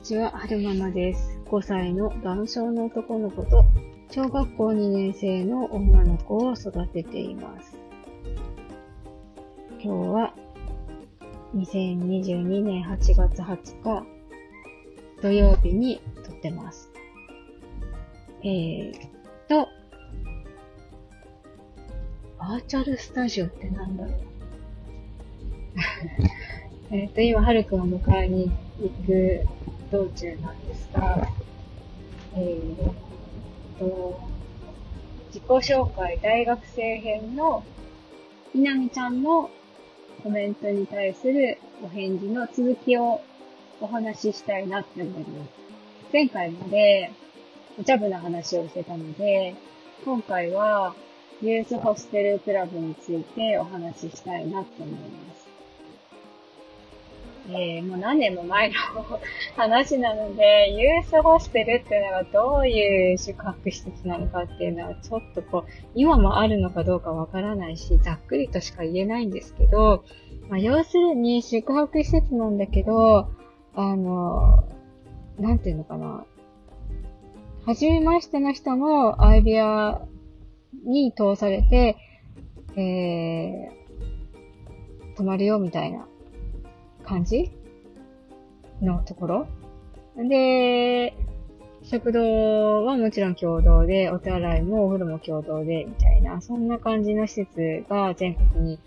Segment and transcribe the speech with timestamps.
[0.00, 1.38] にちは、はるままです。
[1.44, 3.66] 5歳の男性の男の子と、
[4.10, 7.76] 小学校2年生の女の子を育てています。
[9.78, 10.34] 今日は、
[11.54, 14.06] 2022年8月20日、
[15.20, 16.90] 土曜日に撮ってます。
[18.42, 18.94] えー
[19.48, 19.68] と、
[22.38, 24.14] バーチャルスタジオってなんだろう
[26.96, 29.46] えっと、今、はるくんを迎えに行く
[29.90, 31.28] 道中なんですが、
[32.36, 34.20] えー、と、
[35.28, 37.64] 自己紹介大学生編の
[38.54, 39.50] みなみちゃんの
[40.22, 43.20] コメントに対するお返事の続きを
[43.80, 45.50] お話ししたいなって思います。
[46.12, 47.10] 前回まで
[47.78, 49.54] お茶部な話をしてたので、
[50.04, 50.94] 今回は
[51.40, 55.39] ユースホステルクラブについてお話ししたいなって思います。
[57.48, 58.74] えー、もう何年も前の
[59.56, 70.04] 話なので、ユースホステルっていうのがどういう宿泊施設なのかっていうのはちょっとこう、今もあるのかどうかわからないし、ざっくりとしか言えないんですけど、
[70.48, 73.30] まあ、要するに宿泊施設なんだけど、
[73.74, 74.64] あの、
[75.38, 76.24] なんていうのかな。
[77.66, 80.00] はじめましての人もアイビア
[80.84, 81.96] に通されて、
[82.76, 86.06] えー、泊まるよみたいな
[87.04, 87.50] 感じ
[88.82, 89.46] のところ。
[90.16, 91.14] で、
[91.82, 98.78] 食堂はもちろん共同で、お手洗いもお風呂も共同で、みたいな、そんな感じの施設が全国に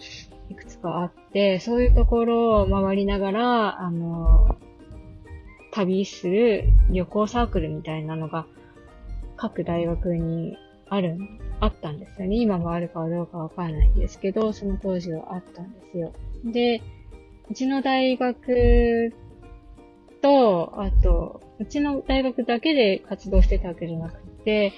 [0.50, 4.58] いくつかあって、そういうところを回りながら、あの、
[5.72, 8.46] 旅する旅行サークルみたいなのが
[9.38, 10.56] 各大学に
[10.88, 11.18] ある、
[11.60, 12.36] あったんですよね。
[12.36, 16.14] 今もあるかどうかわからないんですけど、その当時はあったんですよ。
[16.46, 16.82] で、
[17.50, 19.14] うちの大学
[20.22, 24.74] と、あと、うちの大学だけで活動してたわけじゃなくて、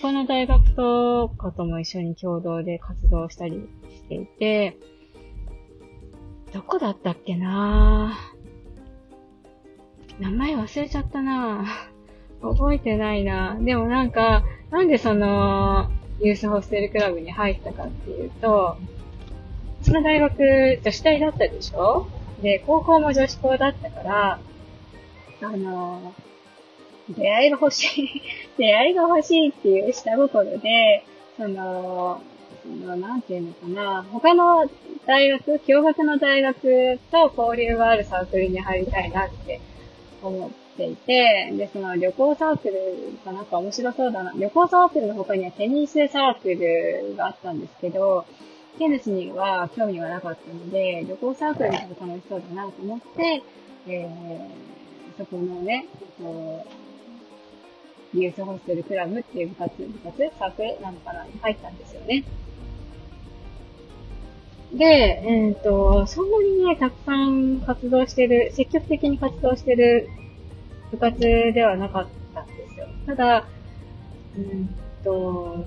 [0.00, 4.76] 他の大学とかとも一緒に共同で活動したりしていて、
[6.52, 8.16] どこだったっけな？
[10.18, 11.64] 名前忘れちゃったな。
[12.42, 13.56] 覚えてないな。
[13.60, 18.76] でもなんか、なんでその、ユースホステルクラブに入ったかっていうと、
[19.90, 22.06] その大学女子大だったでしょ？
[22.42, 24.38] で、高校も女子校だったから、
[25.42, 26.14] あの、
[27.08, 28.22] 出会いが欲しい
[28.56, 31.02] 出会いが欲しいっていう下心で、
[31.36, 32.22] その、
[32.62, 34.70] その、なんていうのかな、他の
[35.06, 39.60] 大学、共学の大学と交流があるサークルに入りたいなって
[40.22, 42.74] 思っていて、で、その旅行サークル
[43.26, 44.32] がなんか面白そうだな。
[44.36, 48.24] 旅行サークルの他にはテニスサークルがあったんですけど、
[48.78, 53.42] テニスには興味がなかったので、旅行サークルの方が楽しそうだなと思って、
[53.88, 56.66] えー、そこのね、えっと、
[58.14, 62.24] リユースホステルクラブっていう部活、部活サークルなのかな入ったんですよね。
[64.72, 70.08] で、えっ、ー、と、そんなにね、たくさん活動してる、積極的に活動してる
[70.92, 72.86] 部活ではなかったんですよ。
[73.06, 73.46] ただ、
[74.36, 74.68] うん
[75.02, 75.66] と、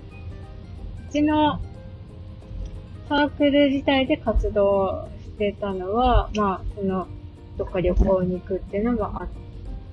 [1.10, 1.60] うちの
[3.14, 7.08] サークル自体で活動してたのは、まあ、その、
[7.60, 9.28] どっか旅行に行くっていうのもあっ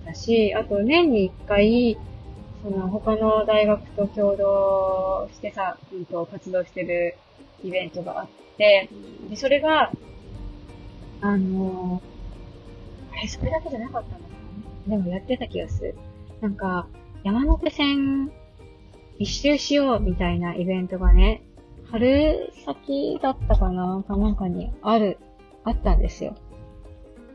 [0.07, 1.99] たし、あと年に一回、
[2.63, 7.15] その他の大学と共同してさ、うんと活動してる
[7.63, 8.89] イベントがあって、
[9.29, 9.93] で、それが、
[11.21, 14.29] あのー、あれ、それだけじゃなかったのか
[14.87, 15.95] なでもやってた気がする。
[16.41, 16.87] なんか、
[17.23, 18.33] 山手線
[19.19, 21.43] 一周しようみたいなイベントがね、
[21.91, 25.19] 春先だったかなかなんかにある、
[25.65, 26.37] あったんですよ。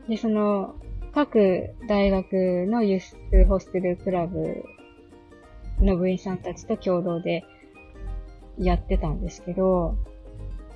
[0.08, 0.76] で、その、
[1.12, 4.64] 各大学の輸出ホステルクラブ
[5.80, 7.44] の部員さんたちと共同で
[8.58, 9.96] やってたんですけど、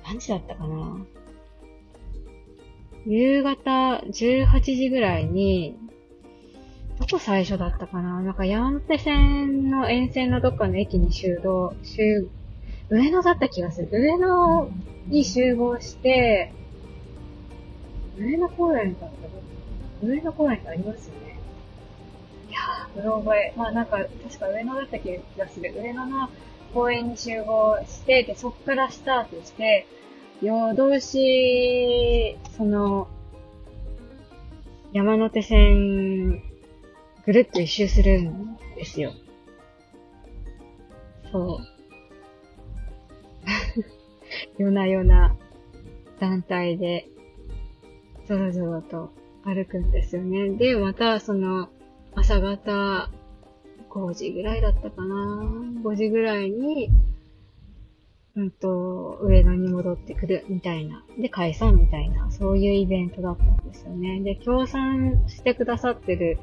[0.03, 0.97] 何時だったかな
[3.05, 5.75] 夕方18時ぐらいに、
[6.99, 12.29] どこ最初だったかななんか山手線の沿線のどっかの駅に集合、集
[12.91, 13.87] 上野だった気がする。
[13.89, 14.69] 上野
[15.07, 16.51] に集合して、
[18.17, 21.39] 上野公園だった上野公園ってありますよね。
[22.49, 23.53] いやー、うろ覚え。
[23.55, 25.73] まあなんか、確か上野だった気がする。
[25.73, 26.29] 上野の
[26.73, 29.87] 公園に集合して、で、そっからスタートして、
[30.41, 33.07] 夜通し、その、
[34.91, 36.41] 山手線、
[37.25, 39.13] ぐるっと一周するんですよ。
[41.31, 41.70] そう。
[44.57, 45.35] 夜な夜な
[46.19, 47.07] 団体で、
[48.27, 49.11] ぞろぞろと
[49.43, 50.51] 歩くんですよね。
[50.51, 51.69] で、また、その、
[52.13, 53.09] 朝方
[53.89, 55.15] 5時ぐらいだったかな。
[55.83, 56.89] 5時ぐらいに、
[58.35, 61.03] うんと、上野に戻ってくるみたいな。
[61.17, 64.21] で、解散みたいな、そういうイベントだったんですよね。
[64.21, 66.37] で、協賛してくださってる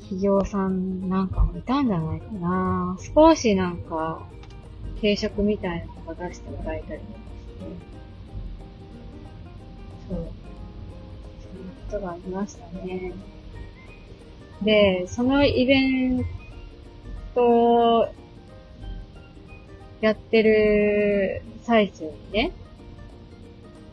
[0.00, 2.96] 企業さんなんかもいたんじゃないかな。
[3.14, 4.26] 少しなんか、
[5.00, 7.88] 軽食みたいなのが出してもらえたりとかして。
[10.08, 10.32] そう。
[11.42, 13.12] そんなことがありましたね。
[14.62, 16.24] で、そのイベン
[17.34, 18.12] ト
[20.00, 22.52] やってる最中にね、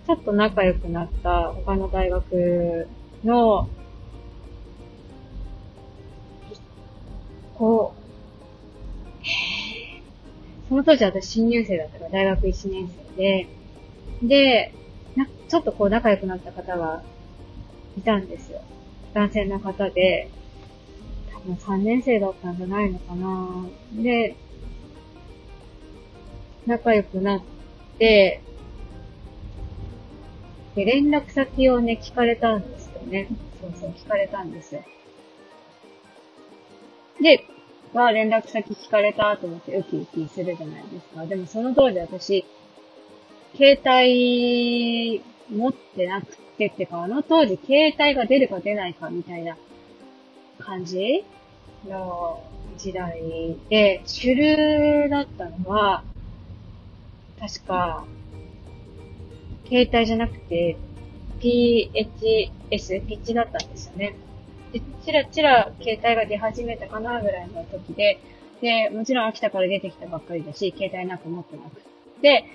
[0.08, 2.88] ちょっと仲良くなった他の大学
[3.24, 3.68] の、
[7.56, 8.05] こう、
[10.68, 13.48] その当時私新入生だったから大学1年生で、
[14.24, 14.74] で、
[15.16, 17.04] なちょっとこう仲良くなった方が
[17.98, 18.62] いたんですよ。
[19.14, 20.30] 男性の方で、
[21.34, 24.36] 多分3年生だったんじゃないのかなで、
[26.66, 27.42] 仲良くなっ
[28.00, 28.42] て、
[30.76, 33.28] で、連絡先をね、聞かれたんですよね。
[33.62, 34.84] そうそう、聞かれたんですよ。
[37.22, 37.46] で、
[37.96, 41.26] まあ連絡先聞かれたと思ってウキウキするじゃないですか。
[41.26, 42.46] でもその当時私、
[43.58, 49.58] 携帯持ってなくてってか、あの当時携帯が出るか出ないかみたいな
[50.60, 51.26] 感じ？
[51.88, 52.44] の
[52.78, 53.22] 時代
[53.70, 56.04] で、主流だったのは、
[57.40, 58.06] 確か、
[59.68, 60.78] 携帯じゃなくて、
[61.40, 64.16] PHS、ピッチだったんですよね。
[64.76, 68.20] で、チラチラ携帯が出始めたかなぐらいの時で、
[68.62, 71.82] で、もちろん秋田から出てきたばっかりだし、携帯なんか持ってなく
[72.22, 72.46] て、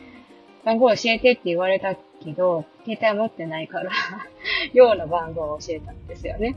[0.64, 3.90] 番号教えてって言われたけど、携帯持ってないから
[4.74, 6.56] 寮の番号を教えたんですよね。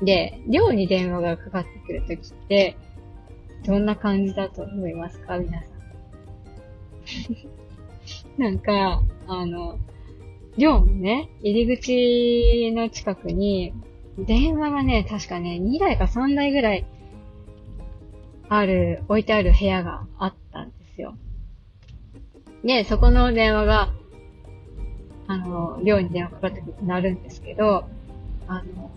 [0.00, 2.76] で、寮に電話がかかってくるときって、
[3.66, 5.38] どんな感じだと思いますか？
[5.38, 5.72] 皆さん。
[8.42, 9.78] なんか、あの、
[10.56, 13.74] 寮のね、入り口の近くに、
[14.18, 16.86] 電話がね、確かね、2台か3台ぐらい、
[18.48, 21.16] ある、置いてある部屋があったんですよ。
[22.64, 23.92] で、そこの電話が、
[25.26, 27.84] あの、寮に電話かかってくるとなるんですけど、
[28.46, 28.90] あの、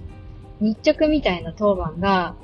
[0.60, 2.36] 日直みたいな当番が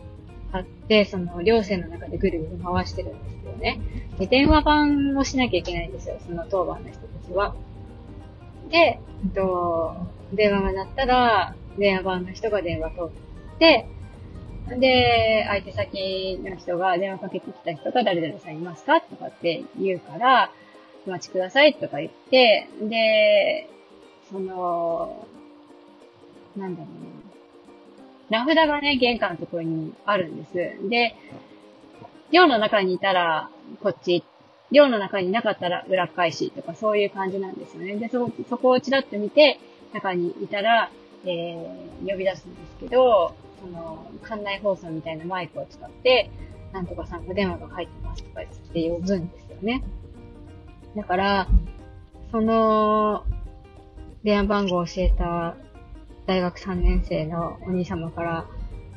[0.53, 3.81] あって、その、寮生の中でぐるぐる回してるんですよね。
[4.18, 7.53] で、電話番をしなきゃいけないんですよ、その当番の人たちは。
[8.69, 9.95] で、えっと、
[10.33, 13.88] 電話が鳴ったら、電話番の人が電話取って、
[14.77, 20.51] で、相手先の人が電話かけてきた人が誰々さんいますかとかって言うから、
[21.07, 23.68] お待ちくださいとか言って、で、
[24.29, 25.27] その、
[26.56, 27.12] なんだろうね。
[28.29, 30.89] 名札がね、玄関のところにあるんです。
[30.89, 31.15] で、
[32.31, 33.50] 寮の中にいたら、
[33.81, 34.23] こっち、
[34.71, 37.97] 寮の中になかったら裏返しとかそういう感じなんですよね。
[37.97, 39.59] で、そ、そこをちらっと見て、
[39.94, 40.89] 中にいたら、
[41.25, 46.29] えー、呼び出すんですけど、その、館内放送みたいなマイクを使って、
[46.73, 49.83] なんとかさんが電話が入ってますとか言って呼ぶんですよね。
[50.95, 51.47] だから、
[52.31, 53.25] その、
[54.23, 55.56] 電話番号を教えた
[56.28, 58.45] 大学3年生のお兄様から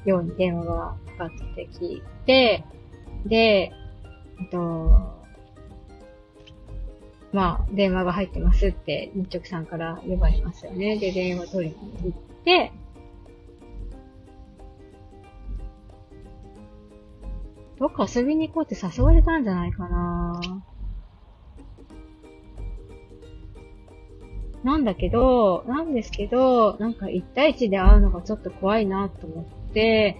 [0.04, 2.64] ように電話がかかってきて、
[3.26, 3.72] で、
[4.40, 5.13] えっと、
[7.34, 10.96] まあ、電話が入ってますって日直さんから呼ばれますよね。
[10.98, 12.72] で、電話取りに行って、
[17.76, 20.40] どっか遊びに行こうって誘われたんじゃないかな
[24.62, 30.16] なんだけど、なんですけど、なんか一対一で会うのがちょっと怖いなと思って、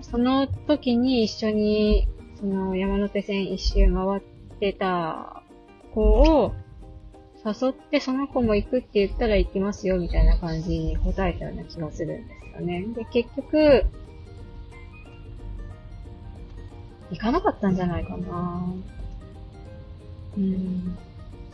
[0.00, 2.08] その時に一緒に、
[2.40, 4.22] その山手線一周回っ
[4.58, 5.37] てた
[5.98, 6.54] 子を
[7.44, 12.86] 誘ってその子も行くって言ったら行きますよみたいな感じに答えたような気がするんですよね。
[12.94, 13.84] で、結局、
[17.10, 18.74] 行かなかったんじゃないかな
[20.36, 20.96] うん、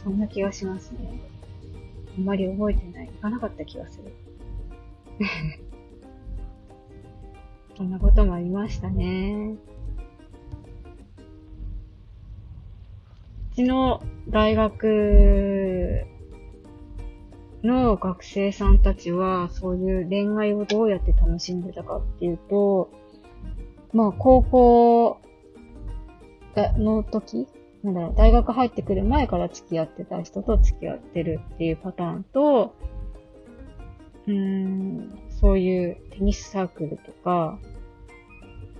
[0.02, 1.20] そんな気がしますね。
[2.16, 3.06] あんまり覚えてない。
[3.06, 4.12] 行かなかった気がする。
[7.76, 9.56] そんなこともありましたね。
[13.54, 16.04] ちの大学
[17.62, 22.90] の学生さんたちは、そういう恋愛をどうやって楽しんでたかっていうと、
[23.92, 25.20] まあ、高校
[26.78, 27.46] の時、
[27.84, 32.74] なんだろう、大学入ってくる前から付き合ってた人と付き合ってるっていうパターンと、
[34.26, 37.58] うーん、そういうテニスサークルとか、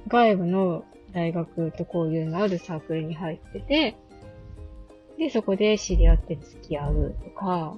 [0.09, 3.97] 外部の大学と交流のあるサークルに入ってて、
[5.19, 7.77] で、そこで知り合って付き合うとか、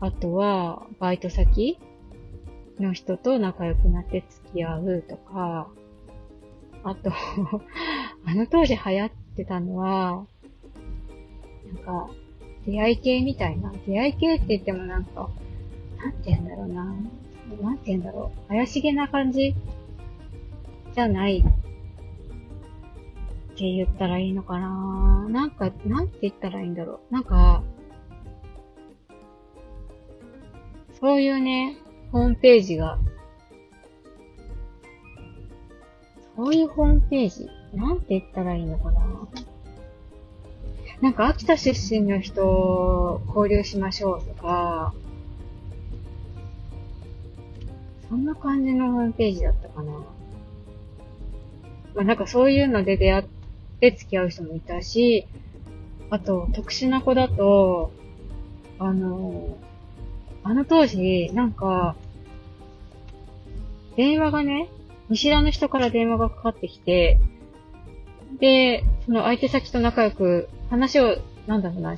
[0.00, 1.78] あとは、バイト先
[2.78, 5.68] の人と仲良くなって付き合うとか、
[6.84, 7.10] あと
[8.24, 10.26] あの当時流行ってたのは、
[11.72, 12.10] なんか、
[12.66, 13.72] 出会い系みたいな。
[13.86, 15.30] 出会い系って言ってもなんか、
[15.98, 16.84] なんて言うんだろうな。
[17.62, 18.48] なんて言うんだろう。
[18.48, 19.54] 怪しげな感じ
[20.94, 21.42] じゃない
[23.58, 27.12] て言ったらいいのかななんか、なんて言ったらいいんだろう。
[27.12, 27.64] なんか、
[31.00, 31.76] そういうね、
[32.12, 32.98] ホームページが、
[36.36, 39.00] そういうホームページなんて言ったらいいのかな
[41.00, 44.94] なんか秋田出身の人を、交流しましょうとか、
[48.08, 49.92] そんな感じのホームページだったかな。
[51.94, 53.24] まあなんかそういうので出会っ
[53.80, 55.26] て付き合う人もいたし、
[56.10, 57.92] あと特殊な子だと、
[58.78, 59.56] あの、
[60.42, 61.96] あの当時、なんか、
[63.96, 64.68] 電話がね、
[65.08, 67.18] 見知らぬ人から電話がかかってきて、
[68.38, 71.96] で、その相手先と仲良く話を、なんだろうな、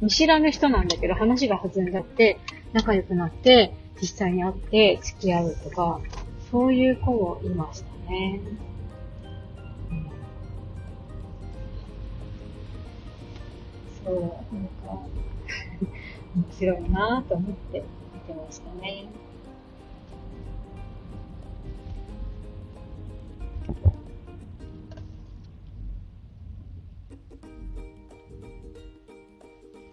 [0.00, 2.38] 見知らぬ人なんだけど話が弾んじゃって、
[2.72, 6.00] 仲良くなって、実際に会って付き合うとか、
[6.50, 8.40] そういう子もいましたね。
[14.04, 14.34] そう、なんか、
[16.36, 17.82] 面白いなぁと思って
[18.12, 19.06] 見てましたね。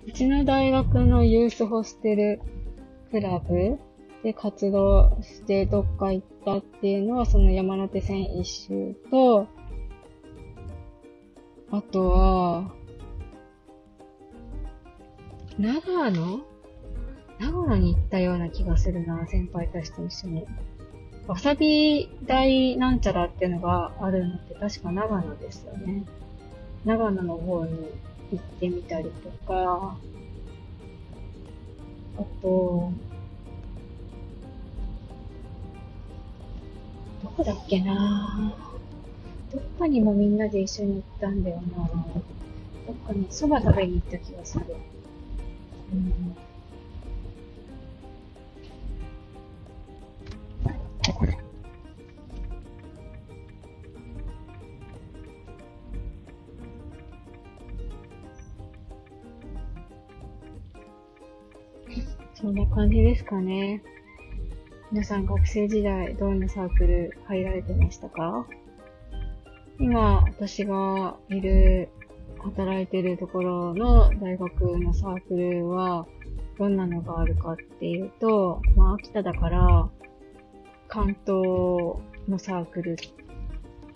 [0.05, 2.41] うちの大学のユースホステル
[3.11, 3.79] クラブ
[4.23, 9.47] で活動してどっか行ったっていうのはその山手線一周と、
[11.71, 12.80] あとは、
[15.60, 16.39] 長野？
[17.39, 20.46] 長野に行ったような気がするな、先輩たちと一緒に。
[21.27, 26.03] わさび大なんちゃらっていうのがあるのって確か長野ですよね。
[26.84, 27.89] 長野の方に
[28.31, 29.98] 行ってみたりとか、
[32.17, 32.91] あと、
[37.24, 38.53] どこだっけな？
[39.53, 41.88] どっかにもみんなで一緒に行ったんだよな
[42.88, 44.65] どっかに蕎麦食べに行った気がする。
[45.93, 46.36] うん
[62.33, 63.83] そんな感じですかね。
[64.91, 68.48] 皆さん学生時代どんなサークル入られてましたか？
[69.79, 71.89] 今、私がいる、
[72.43, 76.07] 働いてるところの大学のサークルは、
[76.57, 79.89] どんなのがあるかっていうと、まあ、秋田だから、
[80.88, 82.98] 関東のサークル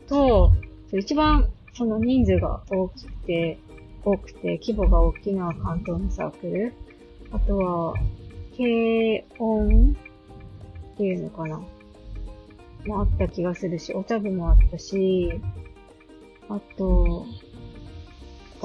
[0.08, 0.52] と、
[0.94, 3.60] 一番その人数が大きくて、
[4.04, 6.74] 多くて規模が大きな関東のサークル。
[7.32, 7.94] あとは、
[8.56, 9.96] 軽音
[10.94, 11.62] っていうのかな
[12.86, 15.42] もあった気がするし、お茶部もあったし、
[16.48, 17.26] あと、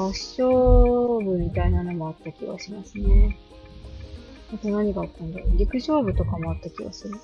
[0.01, 3.37] 合唱部みたいなのもあった気がしますね。
[4.53, 7.15] あと何があったんだろう陸上部とかもあった気がする。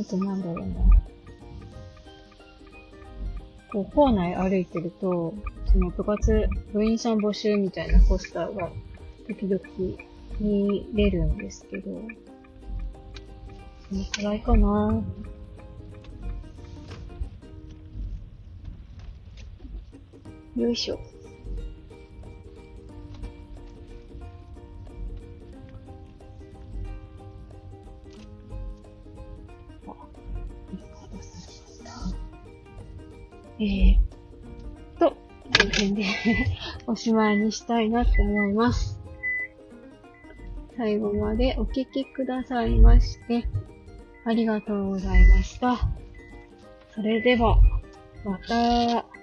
[0.00, 0.74] あとなんだろうな。
[3.72, 5.34] こう、校内歩いてると、
[5.66, 8.70] その部活、部員さん募集みたいなポスターが
[9.28, 9.60] 時々
[10.40, 11.90] 見れるんですけど、
[13.88, 15.02] そのくらいかな
[20.56, 20.98] よいしょ。
[33.60, 35.16] えー、と、こ
[35.64, 36.04] の辺で
[36.86, 39.00] おしまいにしたいなって思います。
[40.76, 43.48] 最後までお聞きくださいまして、
[44.24, 45.76] ありがとうございました。
[46.94, 47.56] それでは、
[48.24, 49.13] また。